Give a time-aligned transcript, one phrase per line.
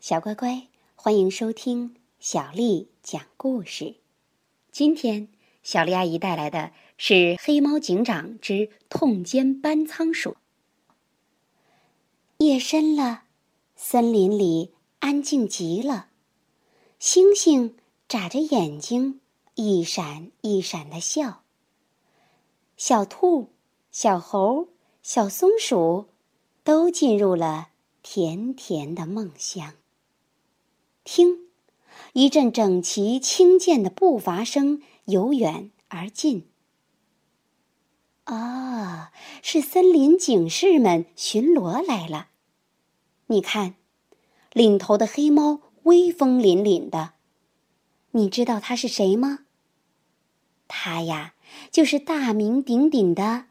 [0.00, 3.96] 小乖乖，欢迎收听小丽讲故事。
[4.72, 5.28] 今天，
[5.62, 10.30] 小丽阿姨带来的是《黑猫警长之痛歼班仓鼠》。
[12.38, 13.24] 夜深了，
[13.76, 16.08] 森林里安静极了，
[16.98, 17.76] 星星
[18.08, 19.20] 眨着眼睛，
[19.54, 21.42] 一闪一闪的笑。
[22.78, 23.50] 小兔、
[23.92, 24.68] 小猴、
[25.02, 26.06] 小松鼠
[26.64, 27.68] 都进入了。
[28.02, 29.74] 甜甜的梦乡。
[31.12, 31.48] 听，
[32.12, 36.48] 一阵整齐轻健的步伐声由远而近。
[38.22, 39.10] 啊，
[39.42, 42.28] 是森林警士们巡逻来了。
[43.26, 43.74] 你看，
[44.52, 47.14] 领头的黑猫威风凛凛的。
[48.12, 49.40] 你知道他是谁吗？
[50.68, 51.34] 他呀，
[51.72, 53.46] 就是大名鼎鼎的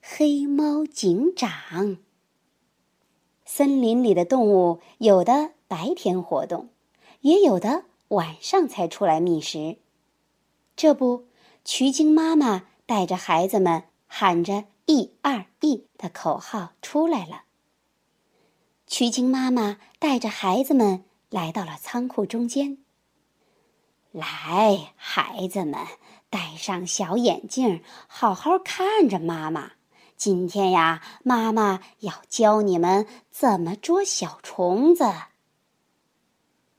[0.00, 1.98] 黑猫警长。
[3.44, 6.70] 森林里的动物有的白天活动，
[7.24, 9.78] 也有的晚上才出来觅食。
[10.76, 11.24] 这不，
[11.64, 17.44] 渠精妈妈带着孩子们喊着“一二一”的口号出来了。
[18.86, 22.76] 渠精妈妈带着孩子们来到了仓库中间。
[24.12, 25.80] 来，孩子们，
[26.28, 29.72] 戴上小眼镜，好好看着妈妈。
[30.14, 35.10] 今天呀，妈妈要教你们怎么捉小虫子。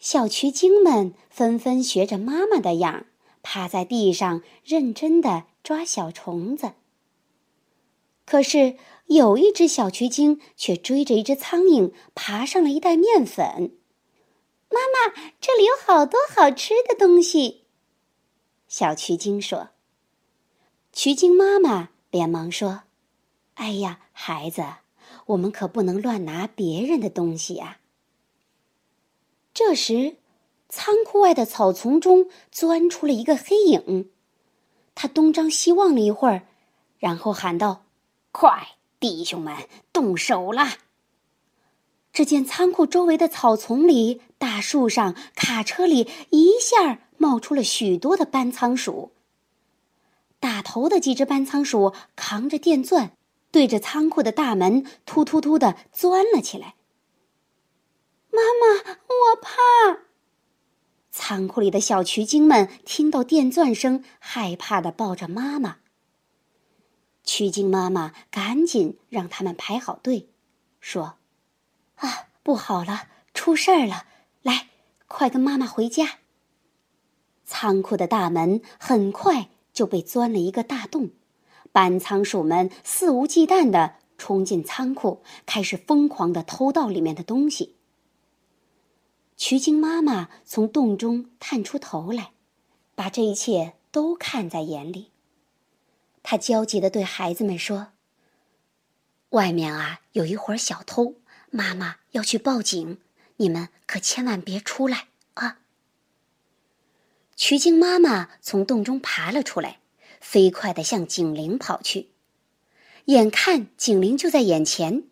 [0.05, 3.07] 小渠精们纷纷学着妈妈的样，
[3.41, 6.73] 趴在地上认真的抓小虫子。
[8.23, 8.75] 可是
[9.07, 13.75] 有一只小渠精却追着一只苍蝇，爬上了一袋面粉。
[14.69, 15.11] 妈妈，
[15.41, 17.63] 这里有好多好吃的东西。
[18.67, 19.69] 小渠精说。
[20.93, 22.83] 渠精妈妈连忙说。
[23.55, 24.63] 哎呀，孩子，
[25.25, 27.79] 我们可不能乱拿别人的东西呀。
[29.55, 30.17] 这时，
[30.67, 34.11] 仓库外的草丛中钻出了一个黑影，
[34.93, 36.41] 他东张西望了一会儿，
[36.99, 37.85] 然后喊道
[38.33, 39.55] ：“快，弟兄们，
[39.94, 40.73] 动手啦！”
[42.11, 49.13] 只见仓库周围的草丛里、大树上、卡车里一下冒出了许多的搬仓鼠。
[50.41, 53.13] 打头的几只搬仓鼠扛着电钻。
[53.51, 56.75] 对着仓库的大门突突突的钻了起来。
[58.35, 60.01] 妈妈，我怕。
[61.09, 65.78] 仓库里的小渠精们听到电钻声，害怕的抱着妈妈。
[67.24, 70.28] 渠精妈妈赶紧让他们排好队，
[70.81, 71.16] 说
[71.95, 74.06] ：“啊，不好了，出事儿了！
[74.41, 74.68] 来，
[75.07, 76.19] 快跟妈妈回家。”
[77.45, 81.12] 仓库的大门很快就被钻了一个大洞。
[81.72, 87.75] 班仓鼠们肆无忌惮地冲进仓库，开始疯狂地偷盗里面的东西。
[89.38, 92.31] 渠精妈妈从洞中探出头来，
[92.96, 95.12] 把这一切都看在眼里。
[96.23, 97.90] 她焦急地对孩子们说
[99.31, 101.16] ：“外面啊，有一伙小偷，
[101.51, 103.00] 妈妈要去报警，
[103.38, 105.59] 你们可千万别出来啊！”
[107.35, 109.79] 渠精妈妈从洞中爬了出来。
[110.22, 112.09] 飞快地向警铃跑去，
[113.06, 115.03] 眼看警铃就在眼前，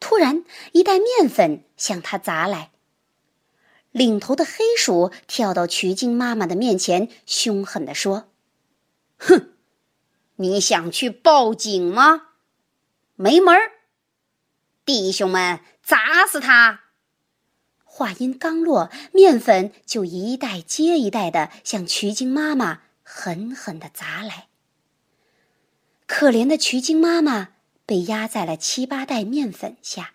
[0.00, 2.72] 突然一袋面粉向他砸来。
[3.94, 8.28] 领头的黑鼠跳到渠精妈妈的面前，凶狠地说
[9.18, 9.52] ：“哼，
[10.34, 12.30] 你想去报警吗？
[13.14, 13.70] 没门儿！
[14.84, 16.80] 弟兄们，砸死他！”
[17.86, 22.80] 话音刚落，面粉就一袋接一袋的向渠精妈妈。
[23.04, 24.48] 狠狠的砸来。
[26.06, 27.50] 可怜的渠精妈妈
[27.86, 30.14] 被压在了七八袋面粉下。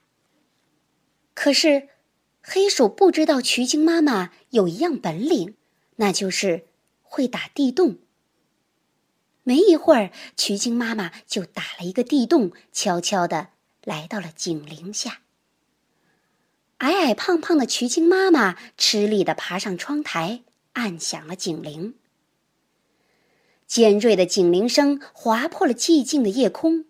[1.34, 1.88] 可是，
[2.52, 5.54] 黑鼠不知道渠精妈妈有一样本领，
[5.98, 6.66] 那就是
[7.04, 8.00] 会打地洞。
[9.44, 13.50] 没一会儿，渠精妈妈就打了一个地洞，悄悄的
[13.84, 15.20] 来到了警铃下。
[16.80, 20.42] 矮矮胖胖的渠精妈妈吃力的爬上窗台，
[20.74, 21.94] 按响了警铃。
[23.68, 26.86] 尖锐的警铃声划破了寂静的夜空，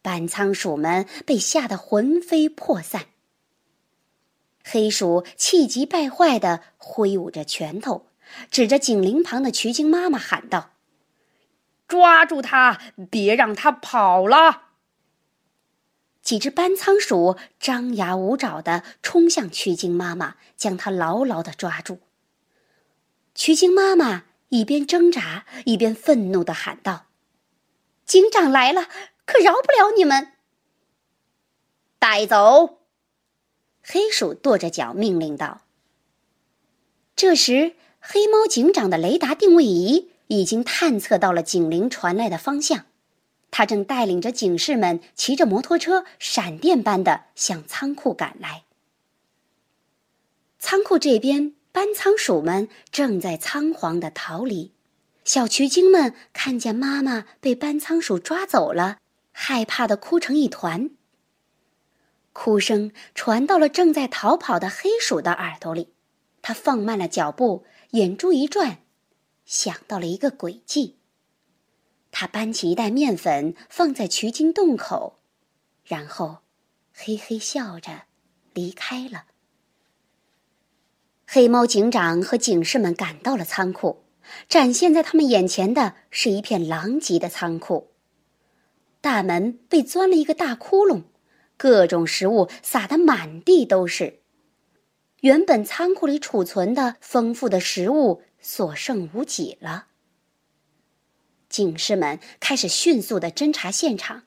[0.00, 3.08] 板仓鼠们被吓得魂飞魄散。
[4.64, 8.06] 黑鼠气急败坏地挥舞着拳头，
[8.50, 10.70] 指着警铃旁的渠精妈妈喊道
[11.86, 12.80] ：“抓住他，
[13.10, 14.62] 别让他跑了！”
[16.22, 22.00] 几只班仓鼠张牙舞爪地冲向渠精妈妈，将她牢牢地抓住。
[23.34, 24.24] 渠精妈妈。
[24.50, 27.06] 一边挣扎，一边愤怒地喊道
[28.06, 28.88] ：“警长来了，
[29.26, 30.34] 可饶不了你们！”
[31.98, 32.83] 带走！
[33.86, 35.60] 黑鼠跺着脚命令道。
[37.14, 42.86] 这时，黑猫警长的雷达定位仪已经探测到了警铃传来的方向，
[43.50, 48.64] 他正带领着警士们骑着摩托车，闪电般的向仓库赶来。
[50.58, 54.72] 仓库这边，搬仓鼠们正在仓皇的逃离，
[55.24, 58.96] 小渠精们看见妈妈被搬仓鼠抓走了，
[59.30, 60.90] 害怕的哭成一团。
[62.34, 65.94] 哭声传到了正在逃跑的黑鼠的耳朵里。
[66.42, 68.80] 他放慢了脚步，眼珠一转，
[69.46, 70.98] 想到了一个诡计。
[72.10, 75.20] 他搬起一袋面粉放在渠经洞口，
[75.84, 76.40] 然后
[76.92, 78.02] 嘿嘿笑着
[78.52, 79.24] 离开了。
[81.26, 84.04] 黑猫警长和警士们赶到了仓库，
[84.48, 87.92] 展现在他们眼前的是一片狼藉的仓库。
[89.00, 91.04] 大门被钻了一个大窟窿，
[91.56, 94.20] 各种食物撒得满地都是。
[95.20, 99.86] 原本仓库里储存的丰富的食物所剩无几了。
[101.48, 104.24] 警士们开始迅速的侦查现场。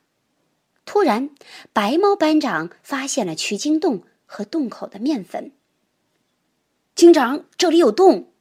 [0.86, 1.30] 突然，
[1.74, 5.52] 白猫班长发现了取经洞和洞口的面粉。
[6.96, 8.32] 警长，这里有洞。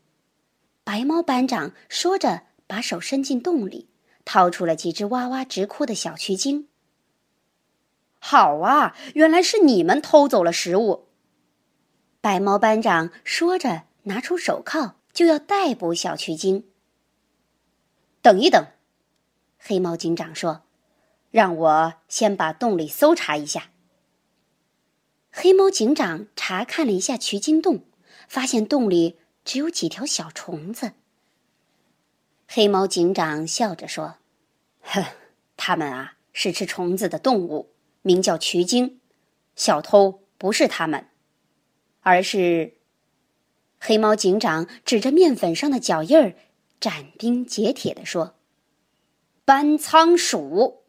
[0.85, 3.88] 白猫班长说着，把手伸进洞里，
[4.25, 6.69] 掏出了几只哇哇直哭的小渠精。
[8.18, 11.08] 好啊，原来是你们偷走了食物。
[12.20, 16.64] 白猫班长说着，拿出手铐，就要逮捕小渠精。
[18.20, 18.66] 等一等，
[19.58, 20.62] 黑猫警长说
[21.30, 23.70] ：“让我先把洞里搜查一下。”
[25.30, 27.84] 黑猫警长查看了一下渠精洞，
[28.26, 30.92] 发现洞里只有几条小虫子。
[32.48, 34.16] 黑猫警长笑着说
[34.82, 35.04] ：“哼，
[35.56, 37.70] 它们啊是吃虫子的动物，
[38.06, 39.00] 名叫渠精。
[39.56, 41.08] 小偷不是他们。”
[42.00, 42.75] 而是，
[43.81, 46.35] 黑猫警长指着面粉上的脚印儿，
[46.79, 48.37] 斩钉截铁地说
[49.44, 50.85] ：“搬仓鼠，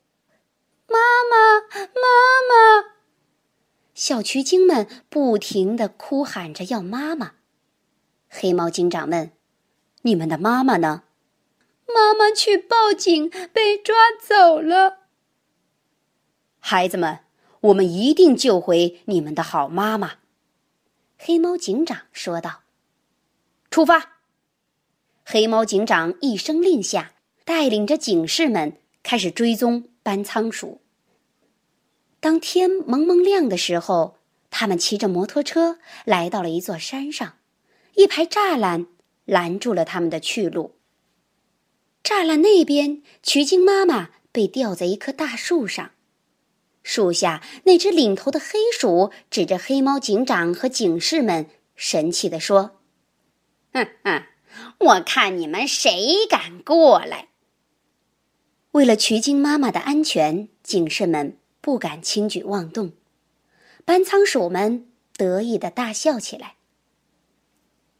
[0.87, 0.97] 妈
[1.31, 2.07] 妈，妈
[2.49, 2.93] 妈！”
[3.95, 7.33] 小渠精们不停的哭喊着要妈妈。
[8.29, 9.31] 黑猫警长问
[10.03, 11.03] ：“你们的妈妈呢？”
[11.91, 15.06] 妈妈去报警，被抓走了。
[16.69, 17.19] 孩子们，
[17.61, 20.15] 我们一定救回你们的好妈妈。
[21.17, 22.63] 黑猫警长说道
[23.71, 24.17] ：“出发！”
[25.23, 27.13] 黑猫警长一声令下，
[27.45, 30.81] 带领着警士们开始追踪搬仓鼠。
[32.19, 34.17] 当天蒙蒙亮的时候，
[34.49, 37.37] 他们骑着摩托车来到了一座山上，
[37.93, 38.87] 一排栅栏
[39.23, 40.75] 拦住了他们的去路。
[42.03, 45.91] 栅栏那边，渠精妈妈被吊在一棵大树上。
[46.89, 52.79] 树下那只领头的黑鼠指着黑猫警长和警士们，神气地说
[53.73, 54.23] ：“哼哼，
[54.77, 57.27] 我看你们谁敢过来！”
[58.71, 62.93] 为了渠精妈妈的安全，警士们不敢轻举妄动。
[63.83, 64.87] 搬仓鼠们
[65.17, 66.55] 得意的大笑起来。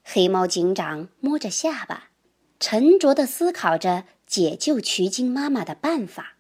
[0.02, 2.12] 黑猫警长摸着下巴，
[2.58, 6.37] 沉着的思考着解救渠精妈妈的办法。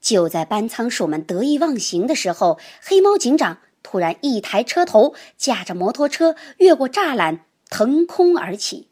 [0.00, 8.88] 就在搬仓鼠们得意忘形的时候，黑猫警长突然一抬车头，驾着摩托车越过栅栏，腾空而起。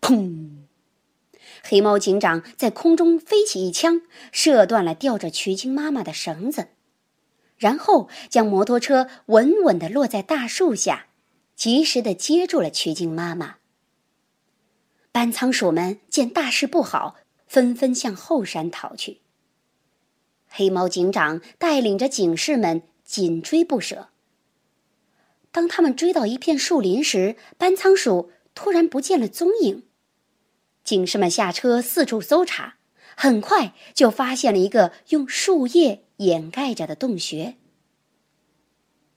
[0.00, 0.58] 砰！
[1.62, 6.68] 黑猫警长在空中飞起一枪，射断了吊着渠精妈妈的绳子，
[7.56, 11.06] 然后将摩托车稳稳地落在大树下，
[11.56, 13.56] 及时地接住了渠精妈妈。
[15.10, 17.16] 搬仓鼠们见大事不好，
[17.48, 19.20] 纷纷向后山逃去。
[20.48, 24.08] 黑猫警长带领着警士们紧追不舍。
[25.50, 29.84] 当他们追到一片树林时，搬仓鼠突然不见了踪影。
[30.84, 32.76] 警士们下车四处搜查，
[33.16, 37.56] 很快就发现了一个用树叶掩盖着的洞穴。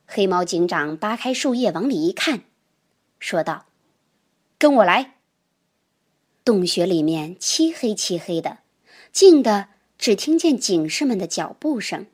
[0.05, 2.43] 黑猫警长扒开树叶往里一看，
[3.19, 3.67] 说道
[4.59, 5.15] ：“跟我来。”
[6.43, 8.59] 洞穴里面漆黑漆黑的，
[9.11, 9.69] 静的。
[10.01, 12.07] 只听见警士们的脚步声。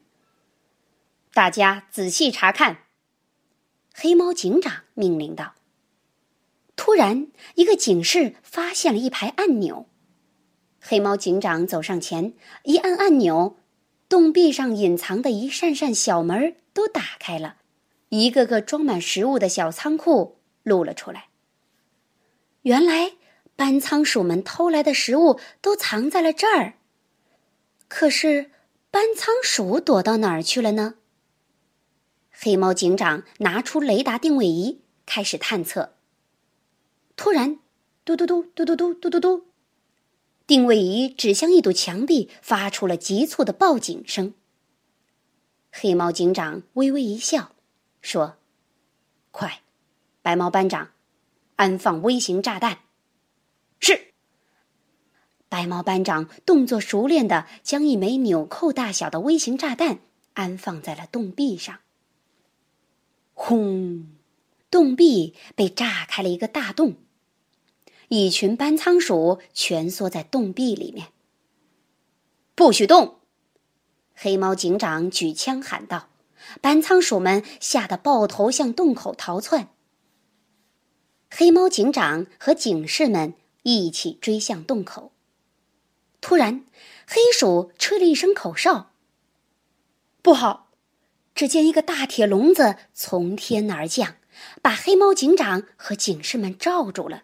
[1.33, 2.79] 大家仔细查看。
[3.93, 5.55] 黑猫警长命令道。
[6.75, 9.87] 突然，一个警士发现了一排按钮。
[10.81, 13.55] 黑猫警长走上前，一按按钮，
[14.09, 17.55] 洞壁上隐藏的一扇扇小门都打开了，
[18.09, 21.29] 一个个装满食物的小仓库露了出来。
[22.63, 23.13] 原来，
[23.55, 26.73] 搬仓鼠们偷来的食物都藏在了这儿。
[27.87, 28.51] 可是，
[28.91, 30.95] 搬仓鼠躲到哪儿去了呢？
[32.31, 35.95] 黑猫警长拿出雷达定位仪，开始探测。
[37.15, 37.59] 突然，
[38.05, 39.45] 嘟嘟嘟嘟嘟嘟嘟嘟嘟，
[40.45, 44.33] 定位仪指向一堵墙壁，发出了急促的报警声。
[45.71, 47.55] 黑猫警长微微一笑，
[48.01, 48.37] 说
[49.31, 49.61] ：“快，
[50.21, 50.91] 白猫班长，
[51.55, 52.79] 安放微型炸弹。”
[53.79, 54.06] 是。
[55.49, 59.99] 白猫班长动作熟练的将一枚纽扣大小的微型炸弹
[60.33, 61.79] 安放在了洞壁上。
[63.33, 64.07] 轰！
[64.69, 66.95] 洞壁被炸开了一个大洞，
[68.09, 71.07] 一群班仓鼠蜷缩在洞壁里面。
[72.53, 73.19] 不许动！
[74.13, 76.09] 黑猫警长举枪喊道。
[76.61, 79.69] 班仓鼠们吓得抱头向洞口逃窜。
[81.29, 85.11] 黑猫警长和警士们一起追向洞口。
[86.27, 86.65] 突然，
[87.07, 88.91] 黑鼠吹了一声口哨。
[90.21, 90.67] 不好！
[91.33, 94.17] 只见一个大铁笼子从天而降，
[94.61, 97.23] 把黑猫警长和警士们罩住了。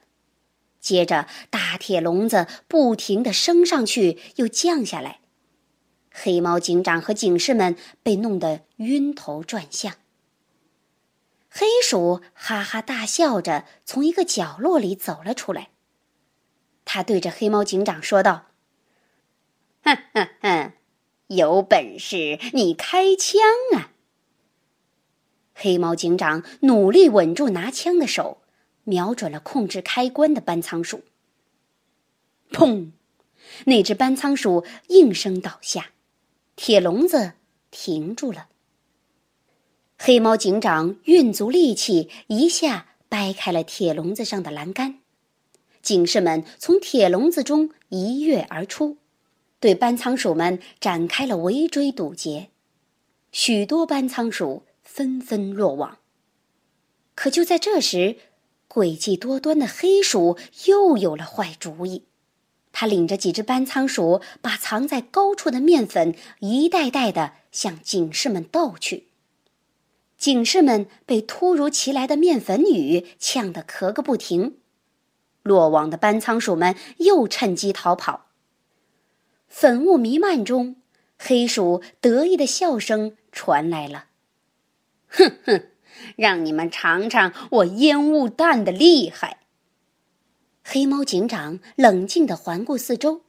[0.79, 5.19] 接着，大铁笼子不停地升上去，又降下来。
[6.09, 9.95] 黑猫警长和警士们被弄得晕头转向。
[11.49, 15.71] 黑鼠哈哈大笑着从一个角落里走了出来。
[16.85, 18.45] 他对着黑猫警长说道
[19.83, 20.71] ：“哼哼哼，
[21.27, 23.41] 有本事你开枪
[23.75, 23.91] 啊！”
[25.53, 28.41] 黑猫警长努力稳住拿枪的手，
[28.83, 31.03] 瞄准了控制开关的班仓鼠。
[32.51, 32.91] 砰！
[33.65, 35.91] 那只班仓鼠应声倒下，
[36.55, 37.33] 铁笼子
[37.69, 38.47] 停住了。
[39.97, 44.99] 黑猫警长运足力气，一下掰开了铁笼子上的栏杆。
[45.81, 48.97] 警士们从铁笼子中一跃而出，
[49.63, 52.49] 对班仓鼠们展开了围追堵截。
[53.31, 54.65] 许多班仓鼠。
[54.83, 55.97] 纷纷落网。
[57.15, 58.17] 可就在这时，
[58.69, 62.03] 诡计多端的黑鼠又有了坏主意。
[62.73, 69.07] 他领着几只班仓鼠，把藏在高处的面粉一袋袋的向警士们倒去。
[70.17, 74.57] 警士们被突如其来的面粉雨呛得咳个不停。
[75.41, 78.22] 落网的班仓鼠们又趁机逃跑。
[79.53, 80.77] 粉雾弥漫中，
[81.15, 84.07] 黑鼠得意的笑声传来了。
[85.07, 85.67] 哼哼，
[86.15, 89.41] 让你们尝尝我烟雾弹的厉害。
[90.63, 93.21] 黑猫警长冷静地环顾四周，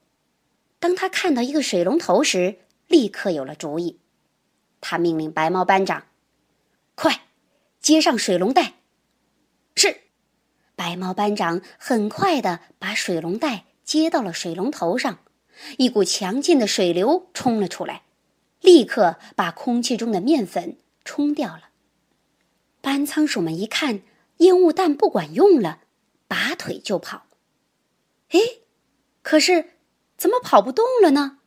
[0.78, 2.56] 当他看到一个水龙头时，
[2.88, 4.00] 立刻有了主意。
[4.80, 6.06] 他命令白猫班长
[6.96, 7.26] ：“快，
[7.80, 8.72] 接上水龙带。”
[9.76, 9.98] 是。
[10.74, 15.18] 白猫班长很快地把水龙带接到了水龙头上，
[15.78, 18.02] 一股强劲的水流冲了出来，
[18.60, 21.68] 立刻把空气中的面粉冲掉了。
[22.80, 24.02] 班仓鼠们一看
[24.38, 25.80] 烟雾弹不管用了，
[26.28, 27.26] 拔腿就跑。
[28.30, 28.40] 哎，
[29.22, 29.70] 可是
[30.16, 31.38] 怎么跑不动了呢？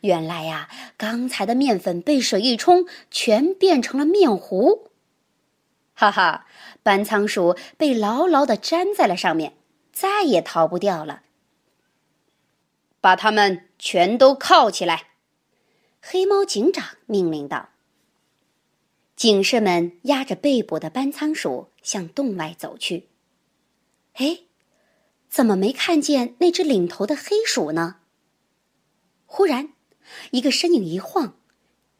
[0.00, 4.88] 原来呀，刚才的面粉被水一冲，全变成了面糊。
[5.92, 6.46] 哈哈，
[6.82, 9.54] 班仓鼠被牢牢的粘在了上面，
[9.92, 11.22] 再也逃不掉了。
[13.00, 15.08] 把它们全都铐起来！
[16.00, 17.70] 黑猫警长命令道。
[19.16, 23.08] 警士们压着被捕的班仓鼠向洞外走去。
[24.14, 24.40] 哎，
[25.28, 27.96] 怎么没看见那只领头的黑鼠呢？
[29.26, 29.74] 忽然，
[30.30, 31.36] 一个身影一晃，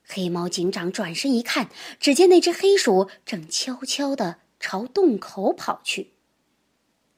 [0.02, 6.14] 黑猫警长转身一看，只见那只黑鼠正悄悄地朝洞口跑去。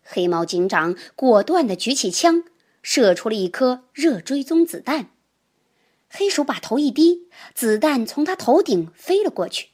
[0.03, 2.45] 黑猫警长果断地举起枪，
[2.83, 5.11] 射出了一颗热追踪子弹。
[6.09, 9.71] 黑鼠把头一低，子弹从他头顶飞了过去。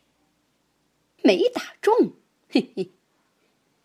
[1.23, 2.13] 没打中，
[2.49, 2.93] 嘿嘿，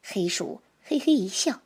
[0.03, 1.61] 黑鼠嘿嘿一笑，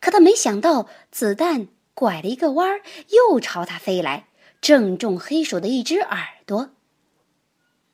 [0.00, 4.28] 可他没想到子弹拐了一个弯儿，又朝他飞来，
[4.60, 6.72] 正中黑鼠的一只耳朵。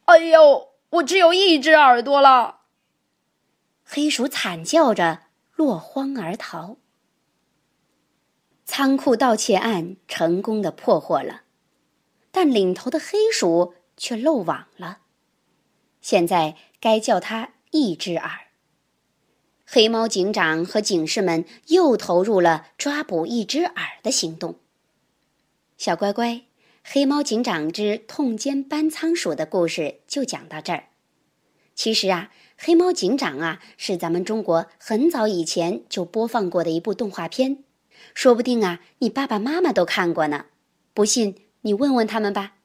[0.06, 2.62] 哎呦，我只有一只耳朵了！
[3.84, 6.78] 黑鼠惨叫着落荒而逃。
[8.76, 11.42] 仓库盗窃案成功的破获了，
[12.32, 14.98] 但领头的黑鼠却漏网了。
[16.00, 18.48] 现在该叫他一只耳。
[19.64, 24.56] 黑猫警长和警士们又投入了抓捕一只耳的行动。
[25.78, 26.42] 小乖乖，
[26.82, 30.86] 黑猫警长之痛歼班仓鼠的故事就讲到这儿。
[31.76, 37.62] 其实啊，黑猫警长啊是咱们中国很早以前就播放过的一部动画片，
[38.14, 40.46] 说不定啊你爸爸妈妈都看过呢。
[40.92, 42.56] 不信你问问他们吧。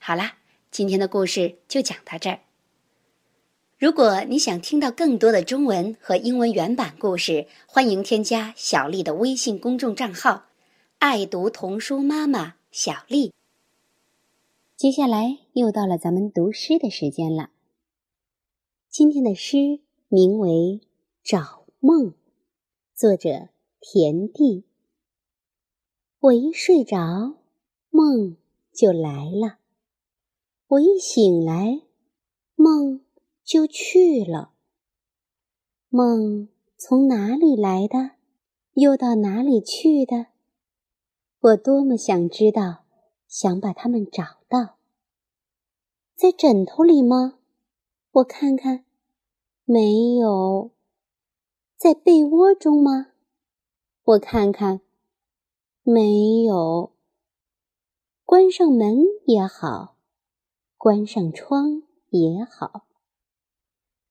[0.00, 0.34] 好啦。
[0.70, 2.40] 今天的故事就讲到这儿。
[3.78, 10.48] 如果你想听到更多的中文和英文原版故事，欢迎添加小丽的微信公众账号
[11.00, 13.32] “爱读童书妈妈小丽”。
[14.76, 17.48] 接下来又到了咱们读诗的时间了。
[18.90, 20.48] 今天的诗名为
[21.24, 22.10] 《找梦》，
[22.94, 23.48] 作者
[23.80, 24.64] 田地。
[26.20, 27.36] 我一睡着，
[27.90, 28.36] 梦
[28.72, 29.58] 就来了；
[30.68, 31.82] 我一醒来，
[32.54, 33.00] 梦。
[33.48, 34.52] 就去了。
[35.88, 38.10] 梦从哪里来的，
[38.74, 40.26] 又到哪里去的？
[41.40, 42.84] 我多么想知道，
[43.26, 44.76] 想把它们找到。
[46.14, 47.38] 在枕头里吗？
[48.10, 48.84] 我看看，
[49.64, 50.72] 没有。
[51.78, 53.12] 在被窝中吗？
[54.08, 54.80] 我看看，
[55.82, 56.94] 没有。
[58.24, 59.98] 关上门也好，
[60.78, 62.86] 关上窗也好。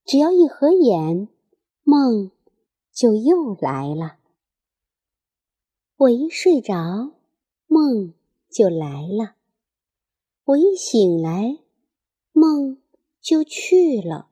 [0.05, 1.29] 只要一合眼，
[1.81, 2.29] 梦
[2.93, 4.19] 就又来了。
[5.95, 7.13] 我一睡着，
[7.65, 8.13] 梦
[8.51, 9.33] 就来了；
[10.43, 11.57] 我一醒来，
[12.33, 12.77] 梦
[13.19, 14.29] 就去了。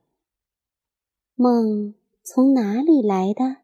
[1.34, 3.62] 梦从哪里来的，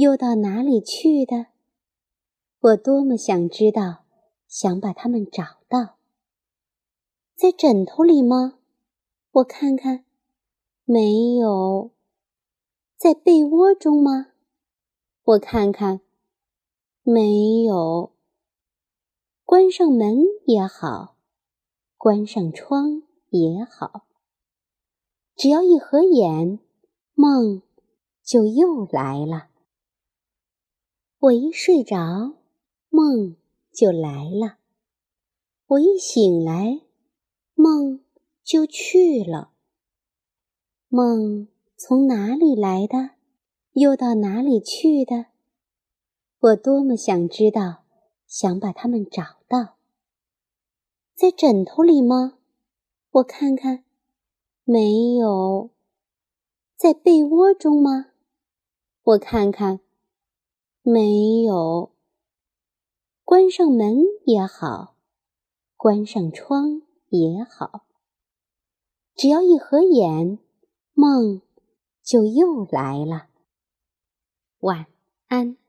[0.00, 1.48] 又到哪里去的？
[2.60, 4.06] 我多么想知道，
[4.48, 5.96] 想把它们找到。
[7.36, 8.54] 在枕头里吗？
[9.30, 10.06] 我看看。
[10.86, 11.90] 没有，
[12.96, 14.28] 在被窝中吗？
[15.22, 16.00] 我看看，
[17.02, 18.12] 没有。
[19.44, 21.16] 关上门也好，
[21.98, 24.06] 关上窗也好。
[25.36, 26.58] 只要一合眼，
[27.12, 27.60] 梦
[28.24, 29.49] 就又来了。
[31.22, 32.32] 我一睡着，
[32.88, 33.36] 梦
[33.70, 34.56] 就来了；
[35.66, 36.80] 我一醒来，
[37.54, 38.00] 梦
[38.42, 39.50] 就去了。
[40.88, 41.46] 梦
[41.76, 43.10] 从哪里来的，
[43.72, 45.26] 又到哪里去的？
[46.38, 47.84] 我多么想知道，
[48.26, 49.76] 想把它们找到。
[51.14, 52.38] 在枕头里吗？
[53.10, 53.84] 我看看，
[54.64, 55.68] 没有。
[56.78, 58.06] 在被窝中吗？
[59.02, 59.80] 我看看，
[60.82, 61.92] 没有。
[63.24, 64.96] 关上门也好，
[65.76, 67.86] 关上窗也好，
[69.14, 70.38] 只要一合眼。
[70.92, 71.40] 梦
[72.02, 73.28] 就又来了。
[74.58, 74.86] 晚
[75.28, 75.59] 安。